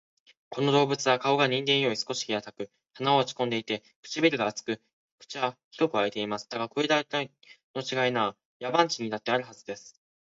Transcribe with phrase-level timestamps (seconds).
[0.49, 4.81] この動物は顔が人間より少し平たく、鼻は落ち込んでいて、唇が厚く、
[5.19, 6.49] 口は広く割れています。
[6.49, 7.05] だが、これくらい
[7.75, 9.63] の違いなら、野蛮人にだってあるはず